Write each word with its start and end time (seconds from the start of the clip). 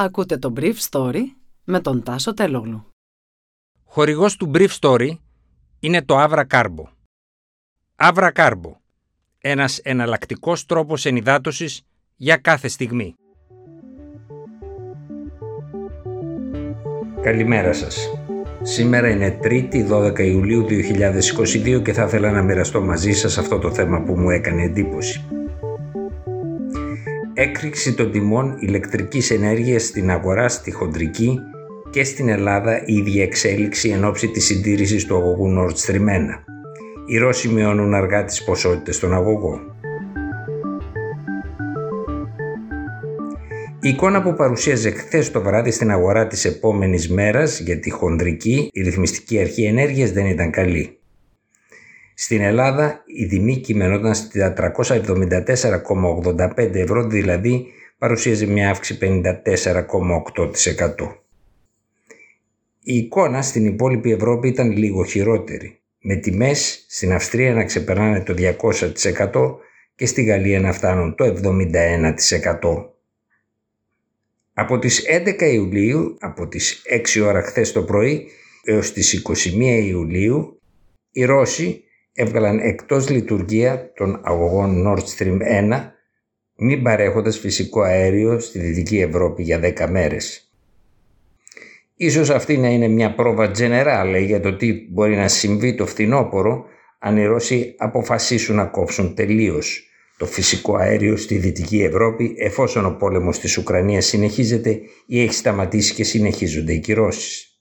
Ακούτε 0.00 0.38
το 0.38 0.52
Brief 0.56 0.74
Story 0.90 1.20
με 1.64 1.80
τον 1.80 2.02
Τάσο 2.02 2.34
Τελόγλου. 2.34 2.86
Χορηγός 3.84 4.36
του 4.36 4.50
Brief 4.54 4.68
Story 4.80 5.10
είναι 5.80 6.02
το 6.02 6.24
Avra 6.24 6.44
Carbo. 6.50 6.84
Avra 7.96 8.32
Carbo. 8.32 8.72
Ένας 9.38 9.78
εναλλακτικός 9.78 10.66
τρόπος 10.66 11.04
ενυδάτωσης 11.04 11.82
για 12.16 12.36
κάθε 12.36 12.68
στιγμή. 12.68 13.14
Καλημέρα 17.22 17.72
σας. 17.72 18.08
Σήμερα 18.62 19.10
είναι 19.10 19.38
3η 19.42 19.88
12 19.88 20.18
Ιουλίου 20.18 20.64
2022 20.64 21.82
και 21.82 21.92
θα 21.92 22.04
ήθελα 22.04 22.30
να 22.30 22.42
μοιραστώ 22.42 22.80
μαζί 22.80 23.12
σας 23.12 23.38
αυτό 23.38 23.58
το 23.58 23.72
θέμα 23.72 24.02
που 24.02 24.18
μου 24.18 24.30
έκανε 24.30 24.62
εντύπωση 24.62 25.37
έκρηξη 27.40 27.94
των 27.94 28.10
τιμών 28.10 28.56
ηλεκτρικής 28.60 29.30
ενέργειας 29.30 29.82
στην 29.82 30.10
αγορά 30.10 30.48
στη 30.48 30.70
χοντρική 30.70 31.38
και 31.90 32.04
στην 32.04 32.28
Ελλάδα 32.28 32.82
η 32.86 32.94
ίδια 32.94 33.22
εξέλιξη 33.22 33.88
εν 33.88 34.04
ώψη 34.04 34.28
της 34.28 34.44
συντήρησης 34.44 35.06
του 35.06 35.16
αγωγού 35.16 35.54
Nord 35.58 35.86
Stream 35.86 36.00
1. 36.00 36.00
Οι 37.06 37.18
Ρώσοι 37.18 37.48
μειώνουν 37.48 37.94
αργά 37.94 38.24
τις 38.24 38.44
ποσότητες 38.44 38.96
στον 38.96 39.14
αγωγό. 39.14 39.60
Η 43.80 43.88
εικόνα 43.88 44.22
που 44.22 44.34
παρουσίαζε 44.34 44.90
χθες 44.90 45.30
το 45.30 45.42
βράδυ 45.42 45.70
στην 45.70 45.90
αγορά 45.90 46.26
της 46.26 46.44
επόμενης 46.44 47.10
μέρας 47.10 47.60
για 47.60 47.78
τη 47.78 47.90
χοντρική, 47.90 48.70
η 48.72 48.82
ρυθμιστική 48.82 49.38
αρχή 49.38 49.64
ενέργειας 49.64 50.10
δεν 50.10 50.26
ήταν 50.26 50.50
καλή. 50.50 50.97
Στην 52.20 52.40
Ελλάδα 52.40 53.02
η 53.06 53.26
τιμή 53.26 53.56
κειμενόταν 53.56 54.14
στα 54.14 54.72
374,85 54.76 56.74
ευρώ, 56.74 57.06
δηλαδή 57.06 57.66
παρουσίαζε 57.98 58.46
μια 58.46 58.70
αύξηση 58.70 58.98
54,8%. 59.02 61.16
Η 62.82 62.96
εικόνα 62.96 63.42
στην 63.42 63.66
υπόλοιπη 63.66 64.12
Ευρώπη 64.12 64.48
ήταν 64.48 64.70
λίγο 64.70 65.04
χειρότερη, 65.04 65.80
με 66.00 66.16
τιμές 66.16 66.84
στην 66.88 67.12
Αυστρία 67.12 67.54
να 67.54 67.64
ξεπερνάνε 67.64 68.20
το 68.20 68.34
200% 68.36 69.56
και 69.94 70.06
στη 70.06 70.22
Γαλλία 70.22 70.60
να 70.60 70.72
φτάνουν 70.72 71.14
το 71.14 71.24
71%. 71.24 71.34
Από 74.52 74.78
τις 74.78 75.04
11 75.08 75.40
Ιουλίου, 75.40 76.16
από 76.20 76.48
τις 76.48 76.82
6 77.16 77.26
ώρα 77.26 77.42
χθες 77.42 77.72
το 77.72 77.82
πρωί 77.82 78.28
έως 78.64 78.92
τις 78.92 79.12
21 79.12 79.84
Ιουλίου, 79.84 80.60
οι 81.12 81.24
Ρώσοι 81.24 81.82
έβγαλαν 82.12 82.58
εκτός 82.58 83.08
λειτουργία 83.08 83.92
των 83.92 84.20
αγωγών 84.24 84.84
Nord 84.86 85.02
Stream 85.16 85.38
1 85.70 85.90
μη 86.56 86.76
παρέχοντας 86.76 87.38
φυσικό 87.38 87.80
αέριο 87.80 88.38
στη 88.38 88.58
Δυτική 88.58 88.98
Ευρώπη 88.98 89.42
για 89.42 89.60
10 89.60 89.88
μέρες. 89.90 90.52
Ίσως 91.94 92.30
αυτή 92.30 92.56
να 92.56 92.68
είναι 92.68 92.88
μια 92.88 93.14
πρόβα 93.14 93.50
generale 93.58 94.22
για 94.26 94.40
το 94.40 94.56
τι 94.56 94.86
μπορεί 94.90 95.16
να 95.16 95.28
συμβεί 95.28 95.74
το 95.74 95.86
φθινόπωρο 95.86 96.64
αν 96.98 97.16
οι 97.16 97.24
Ρώσοι 97.26 97.74
αποφασίσουν 97.78 98.56
να 98.56 98.64
κόψουν 98.64 99.14
τελείως 99.14 99.88
το 100.18 100.26
φυσικό 100.26 100.76
αέριο 100.76 101.16
στη 101.16 101.36
Δυτική 101.36 101.82
Ευρώπη 101.82 102.34
εφόσον 102.38 102.86
ο 102.86 102.90
πόλεμος 102.90 103.38
της 103.38 103.56
Ουκρανίας 103.56 104.06
συνεχίζεται 104.06 104.80
ή 105.06 105.22
έχει 105.22 105.34
σταματήσει 105.34 105.94
και 105.94 106.04
συνεχίζονται 106.04 106.72
οι 106.72 106.78
κυρώσεις. 106.80 107.57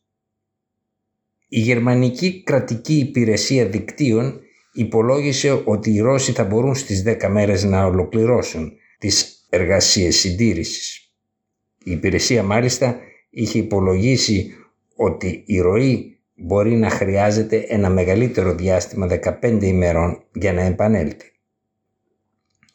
Η 1.48 1.60
Γερμανική 1.60 2.44
Κρατική 2.44 2.94
Υπηρεσία 2.98 3.66
Δικτύων 3.66 4.40
υπολόγισε 4.74 5.62
ότι 5.66 5.92
οι 5.94 6.00
Ρώσοι 6.00 6.32
θα 6.32 6.44
μπορούν 6.44 6.76
στις 6.76 7.04
10 7.06 7.28
μέρες 7.30 7.64
να 7.64 7.86
ολοκληρώσουν 7.86 8.72
τις 8.98 9.46
εργασίες 9.50 10.16
συντήρησης. 10.16 11.12
Η 11.84 11.92
υπηρεσία 11.92 12.44
μάλιστα 12.44 13.00
είχε 13.30 13.58
υπολογίσει 13.58 14.52
ότι 14.96 15.44
η 15.46 15.60
ροή 15.60 16.18
μπορεί 16.36 16.76
να 16.76 16.90
χρειάζεται 16.90 17.66
ένα 17.68 17.90
μεγαλύτερο 17.90 18.56
διάστημα 18.56 19.08
15 19.42 19.60
ημερών 19.62 20.24
για 20.34 20.54
να 20.54 20.62
επανέλθει. 20.62 21.32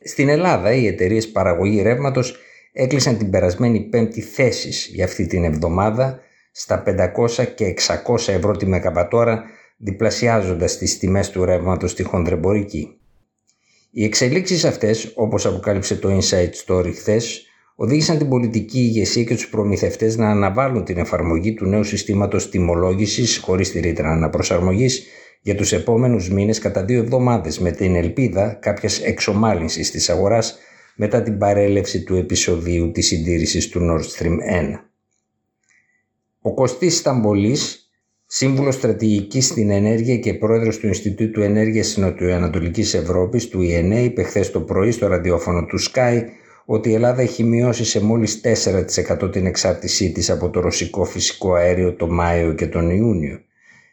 Στην 0.05 0.29
Ελλάδα 0.29 0.73
οι 0.73 0.87
εταιρείες 0.87 1.31
παραγωγή 1.31 1.83
ρεύματος 1.83 2.37
έκλεισαν 2.73 3.19
την 3.19 3.31
περασμένη 3.31 3.81
πέμπτη 3.81 4.21
θέσεις 4.21 4.91
για 4.93 5.05
αυτή 5.05 5.27
την 5.27 5.45
εβδομάδα 5.45 6.21
στα 6.53 6.83
500 6.87 7.47
και 7.55 7.75
600 8.07 8.29
ευρώ 8.29 8.57
τη 8.57 8.67
μεγαπατόρα 8.67 9.43
διπλασιάζοντας 9.77 10.79
τις 10.79 10.99
τιμές 10.99 11.31
του 11.31 11.45
ρεύματος 11.45 11.91
στη 11.91 12.03
χονδρεμπορική. 12.03 12.97
Οι 13.91 14.05
εξελίξεις 14.05 14.65
αυτές, 14.65 15.13
όπως 15.15 15.47
αποκάλυψε 15.47 15.97
το 15.97 16.19
Insight 16.19 16.51
Story 16.67 16.93
χθες, 16.95 17.47
οδήγησαν 17.75 18.19
την 18.19 18.29
πολιτική 18.29 18.79
ηγεσία 18.79 19.25
και 19.25 19.35
τους 19.35 19.49
προμηθευτές 19.49 20.17
να 20.17 20.31
αναβάλουν 20.31 20.85
την 20.85 20.99
εφαρμογή 20.99 21.55
του 21.55 21.67
νέου 21.67 21.85
συστήματος 21.85 22.49
τιμολόγησης 22.49 23.39
χωρίς 23.39 23.71
τη 23.71 23.81
ρήτρα 23.81 24.11
αναπροσαρμογής 24.11 25.07
για 25.41 25.55
τους 25.55 25.73
επόμενους 25.73 26.31
μήνες 26.31 26.59
κατά 26.59 26.85
δύο 26.85 26.99
εβδομάδες 26.99 27.59
με 27.59 27.71
την 27.71 27.95
ελπίδα 27.95 28.59
κάποιας 28.61 29.01
εξομάλυνσης 29.01 29.91
της 29.91 30.11
αγοράς 30.11 30.59
μετά 30.97 31.23
την 31.23 31.39
παρέλευση 31.39 32.03
του 32.03 32.17
επεισοδίου 32.17 32.91
της 32.91 33.07
συντήρησης 33.07 33.69
του 33.69 33.81
Nord 33.81 34.03
Stream 34.19 34.37
1. 34.75 34.92
Ο 36.45 36.55
Κωστής 36.55 36.97
Σταμπολής, 36.97 37.91
Σύμβουλος 38.27 38.75
Στρατηγικής 38.75 39.47
στην 39.47 39.71
Ενέργεια 39.71 40.17
και 40.17 40.35
πρόεδρος 40.35 40.79
του 40.79 40.87
Ινστιτούτου 40.87 41.41
Ενέργειας 41.41 41.97
Νοτιοανατολική 41.97 42.81
Ευρώπης, 42.81 43.49
του 43.49 43.61
ΙΕΝΕ, 43.61 44.01
είπε 44.01 44.23
χθες 44.23 44.51
το 44.51 44.61
πρωί 44.61 44.91
στο 44.91 45.07
ραδιόφωνο 45.07 45.67
του 45.67 45.79
Sky 45.81 46.23
ότι 46.65 46.91
η 46.91 46.95
Ελλάδα 46.95 47.23
έχει 47.23 47.45
μειώσει 47.45 47.85
σε 47.85 48.01
μόλις 48.01 48.41
4% 48.41 49.33
την 49.33 49.47
εξάρτησή 49.47 50.13
της 50.13 50.31
από 50.31 50.51
το 50.51 50.61
ρωσικό 50.61 51.05
φυσικό 51.05 51.55
αέριο 51.55 51.95
το 51.95 52.09
Μάιο 52.09 52.53
και 52.53 52.67
τον 52.67 52.91
Ιούνιο, 52.91 53.41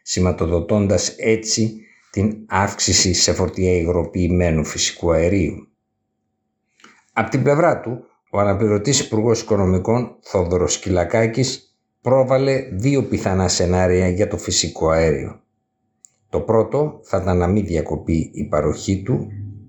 σηματοδοτώντας 0.02 1.14
έτσι 1.18 1.80
την 2.10 2.36
αύξηση 2.48 3.14
σε 3.14 3.32
φορτία 3.32 3.72
υγροποιημένου 3.72 4.64
φυσικού 4.64 5.12
αερίου. 5.12 5.68
Από 7.12 7.30
την 7.30 7.42
πλευρά 7.42 7.80
του, 7.80 8.04
ο 8.30 8.38
αναπληρωτής 8.38 9.00
Υπουργός 9.00 9.40
Οικονομικών 9.40 10.16
Θόδωρος 10.20 10.78
Κυλακάκης 10.78 11.69
πρόβαλε 12.02 12.60
δύο 12.72 13.02
πιθανά 13.02 13.48
σενάρια 13.48 14.08
για 14.08 14.28
το 14.28 14.36
φυσικό 14.36 14.88
αέριο. 14.88 15.40
Το 16.28 16.40
πρώτο 16.40 17.00
θα 17.02 17.18
ήταν 17.22 17.38
να 17.38 17.46
μην 17.46 17.64
διακοπεί 17.64 18.30
η 18.34 18.44
παροχή 18.44 19.02
του, 19.02 19.26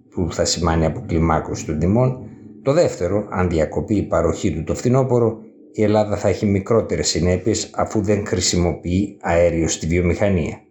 που 0.09 0.27
θα 0.31 0.45
σημαίνει 0.45 0.85
αποκλιμάκωση 0.85 1.65
των 1.65 1.79
τιμών. 1.79 2.19
Το 2.63 2.73
δεύτερο, 2.73 3.27
αν 3.29 3.49
διακοπεί 3.49 3.95
η 3.95 4.03
παροχή 4.03 4.53
του 4.53 4.63
το 4.63 4.75
φθινόπωρο, 4.75 5.39
η 5.71 5.83
Ελλάδα 5.83 6.17
θα 6.17 6.27
έχει 6.27 6.45
μικρότερες 6.45 7.07
συνέπειες 7.07 7.69
αφού 7.73 8.01
δεν 8.01 8.25
χρησιμοποιεί 8.25 9.17
αέριο 9.21 9.67
στη 9.67 9.87
βιομηχανία. 9.87 10.61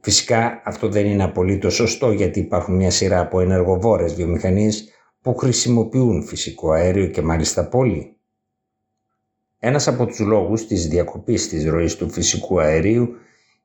Φυσικά 0.00 0.62
αυτό 0.64 0.88
δεν 0.88 1.06
είναι 1.06 1.24
απολύτως 1.24 1.74
σωστό 1.74 2.12
γιατί 2.12 2.40
υπάρχουν 2.40 2.76
μια 2.76 2.90
σειρά 2.90 3.20
από 3.20 3.40
ενεργοβόρες 3.40 4.14
βιομηχανίες 4.14 4.88
που 5.22 5.34
χρησιμοποιούν 5.36 6.22
φυσικό 6.22 6.70
αέριο 6.70 7.06
και 7.06 7.22
μάλιστα 7.22 7.68
πολύ. 7.68 8.19
Ένας 9.62 9.88
από 9.88 10.06
τους 10.06 10.18
λόγους 10.18 10.66
της 10.66 10.88
διακοπής 10.88 11.48
της 11.48 11.66
ροής 11.66 11.96
του 11.96 12.10
φυσικού 12.10 12.60
αερίου 12.60 13.08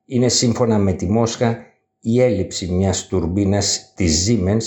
είναι 0.05 0.29
σύμφωνα 0.29 0.77
με 0.77 0.93
τη 0.93 1.09
Μόσχα 1.09 1.65
η 1.99 2.21
έλλειψη 2.21 2.71
μιας 2.71 3.07
τουρμπίνας 3.07 3.93
της 3.95 4.27
Siemens 4.27 4.63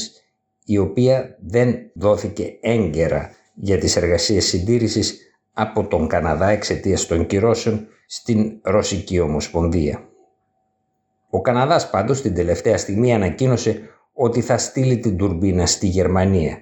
η 0.64 0.78
οποία 0.78 1.38
δεν 1.40 1.90
δόθηκε 1.94 2.58
έγκαιρα 2.60 3.30
για 3.54 3.78
τις 3.78 3.96
εργασίες 3.96 4.46
συντήρησης 4.46 5.18
από 5.52 5.86
τον 5.86 6.08
Καναδά 6.08 6.48
εξαιτίας 6.48 7.06
των 7.06 7.26
κυρώσεων 7.26 7.86
στην 8.06 8.58
Ρωσική 8.62 9.20
Ομοσπονδία. 9.20 10.08
Ο 11.30 11.40
Καναδάς 11.40 11.90
πάντως 11.90 12.20
την 12.20 12.34
τελευταία 12.34 12.78
στιγμή 12.78 13.14
ανακοίνωσε 13.14 13.80
ότι 14.12 14.40
θα 14.40 14.58
στείλει 14.58 14.98
την 14.98 15.16
τουρμπίνα 15.16 15.66
στη 15.66 15.86
Γερμανία. 15.86 16.58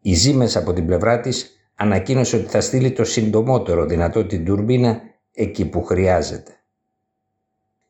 Η 0.00 0.14
Siemens 0.24 0.52
από 0.54 0.72
την 0.72 0.86
πλευρά 0.86 1.20
της 1.20 1.59
ανακοίνωσε 1.80 2.36
ότι 2.36 2.46
θα 2.46 2.60
στείλει 2.60 2.92
το 2.92 3.04
συντομότερο 3.04 3.84
δυνατό 3.84 4.24
την 4.24 4.44
τουρμπίνα 4.44 5.00
εκεί 5.32 5.68
που 5.68 5.84
χρειάζεται. 5.84 6.52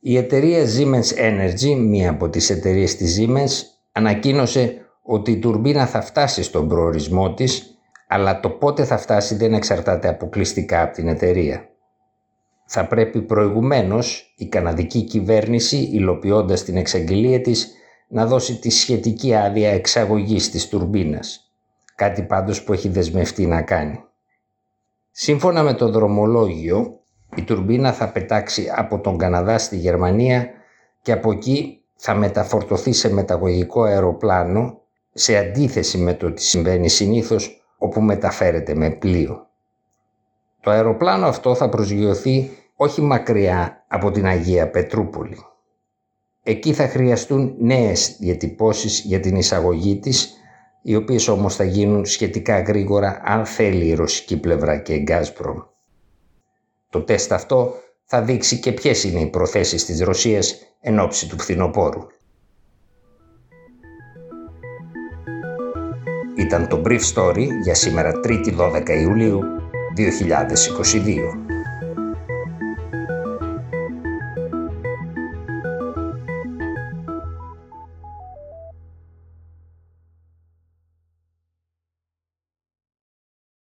Η 0.00 0.16
εταιρεία 0.16 0.64
Siemens 0.64 1.18
Energy, 1.18 1.76
μία 1.76 2.10
από 2.10 2.28
τις 2.28 2.50
εταιρείες 2.50 2.96
της 2.96 3.18
Siemens, 3.20 3.50
ανακοίνωσε 3.92 4.74
ότι 5.02 5.30
η 5.30 5.38
τουρμπίνα 5.38 5.86
θα 5.86 6.00
φτάσει 6.00 6.42
στον 6.42 6.68
προορισμό 6.68 7.34
της, 7.34 7.78
αλλά 8.08 8.40
το 8.40 8.50
πότε 8.50 8.84
θα 8.84 8.98
φτάσει 8.98 9.34
δεν 9.34 9.54
εξαρτάται 9.54 10.08
αποκλειστικά 10.08 10.82
από 10.82 10.94
την 10.94 11.08
εταιρεία. 11.08 11.68
Θα 12.66 12.86
πρέπει 12.86 13.22
προηγουμένως 13.22 14.34
η 14.36 14.46
καναδική 14.46 15.02
κυβέρνηση, 15.02 15.76
υλοποιώντας 15.76 16.62
την 16.62 16.76
εξαγγελία 16.76 17.40
της, 17.40 17.72
να 18.08 18.26
δώσει 18.26 18.58
τη 18.58 18.70
σχετική 18.70 19.34
άδεια 19.34 19.70
εξαγωγής 19.70 20.50
της 20.50 20.68
τουρμπίνας 20.68 21.49
κάτι 22.00 22.22
πάντως 22.22 22.62
που 22.62 22.72
έχει 22.72 22.88
δεσμευτεί 22.88 23.46
να 23.46 23.62
κάνει. 23.62 24.04
Σύμφωνα 25.10 25.62
με 25.62 25.74
το 25.74 25.90
δρομολόγιο, 25.90 27.00
η 27.36 27.42
τουρμπίνα 27.42 27.92
θα 27.92 28.08
πετάξει 28.12 28.70
από 28.76 29.00
τον 29.00 29.18
Καναδά 29.18 29.58
στη 29.58 29.76
Γερμανία 29.76 30.48
και 31.02 31.12
από 31.12 31.30
εκεί 31.32 31.82
θα 31.96 32.14
μεταφορτωθεί 32.14 32.92
σε 32.92 33.12
μεταγωγικό 33.12 33.82
αεροπλάνο 33.82 34.80
σε 35.12 35.36
αντίθεση 35.36 35.98
με 35.98 36.14
το 36.14 36.32
τι 36.32 36.42
συμβαίνει 36.42 36.88
συνήθως 36.88 37.64
όπου 37.78 38.00
μεταφέρεται 38.00 38.74
με 38.74 38.90
πλοίο. 38.90 39.46
Το 40.60 40.70
αεροπλάνο 40.70 41.26
αυτό 41.26 41.54
θα 41.54 41.68
προσγειωθεί 41.68 42.50
όχι 42.76 43.00
μακριά 43.00 43.84
από 43.88 44.10
την 44.10 44.26
Αγία 44.26 44.70
Πετρούπολη. 44.70 45.36
Εκεί 46.42 46.72
θα 46.72 46.88
χρειαστούν 46.88 47.54
νέες 47.58 48.16
διατυπώσεις 48.18 49.00
για 49.00 49.20
την 49.20 49.36
εισαγωγή 49.36 49.98
της, 49.98 50.39
οι 50.82 50.94
οποίες 50.94 51.28
όμως 51.28 51.56
θα 51.56 51.64
γίνουν 51.64 52.06
σχετικά 52.06 52.60
γρήγορα 52.60 53.20
αν 53.24 53.46
θέλει 53.46 53.86
η 53.86 53.94
ρωσική 53.94 54.36
πλευρά 54.36 54.78
και 54.78 54.94
η 54.94 55.02
Γκάσπρομ. 55.02 55.58
Το 56.90 57.02
τεστ 57.02 57.32
αυτό 57.32 57.74
θα 58.04 58.22
δείξει 58.22 58.58
και 58.58 58.72
ποιες 58.72 59.04
είναι 59.04 59.20
οι 59.20 59.26
προθέσεις 59.26 59.84
της 59.84 60.00
Ρωσίας 60.00 60.54
εν 60.80 60.98
ώψη 60.98 61.28
του 61.28 61.38
φθινοπόρου. 61.38 62.06
Ήταν 66.36 66.68
το 66.68 66.82
Brief 66.84 67.00
Story 67.14 67.46
για 67.62 67.74
σήμερα 67.74 68.12
3η 68.24 68.56
12 68.58 68.88
Ιουλίου 68.88 69.40
2022. 69.96 71.49